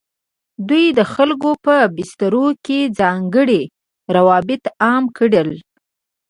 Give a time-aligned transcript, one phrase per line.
[0.67, 3.61] دوی د خلکو په بسترو کې ځانګړي
[4.15, 5.49] روابط عام کړل.